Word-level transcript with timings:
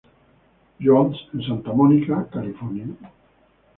John's, 0.85 1.19
en 1.31 1.41
Santa 1.49 1.73
Monica, 1.81 2.27
California. 2.33 2.87